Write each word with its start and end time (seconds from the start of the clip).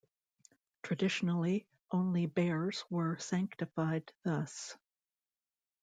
Traditionally, 0.81 1.67
only 1.91 2.25
bears 2.25 2.83
were 2.89 3.19
sanctified 3.19 4.11
thus. 4.23 4.75